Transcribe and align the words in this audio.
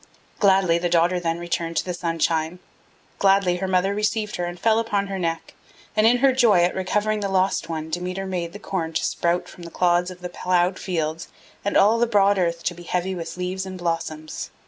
Gladly 0.39 0.79
the 0.79 0.89
daughter 0.89 1.19
then 1.19 1.37
returned 1.37 1.77
to 1.77 1.85
the 1.85 1.93
sunshine, 1.93 2.57
gladly 3.19 3.57
her 3.57 3.67
mother 3.67 3.93
received 3.93 4.37
her 4.37 4.45
and 4.45 4.59
fell 4.59 4.79
upon 4.79 5.05
her 5.05 5.19
neck; 5.19 5.53
and 5.95 6.07
in 6.07 6.17
her 6.17 6.33
joy 6.33 6.63
at 6.63 6.73
recovering 6.73 7.19
the 7.19 7.29
lost 7.29 7.69
one 7.69 7.91
Demeter 7.91 8.25
made 8.25 8.51
the 8.53 8.57
corn 8.57 8.93
to 8.93 9.05
sprout 9.05 9.47
from 9.47 9.61
the 9.61 9.69
clods 9.69 10.09
of 10.09 10.21
the 10.21 10.29
ploughed 10.29 10.79
fields 10.79 11.27
and 11.63 11.77
all 11.77 11.99
the 11.99 12.07
broad 12.07 12.39
earth 12.39 12.63
to 12.63 12.73
be 12.73 12.81
heavy 12.81 13.13
with 13.13 13.37
leaves 13.37 13.63
and 13.63 13.77
blossoms. 13.77 14.49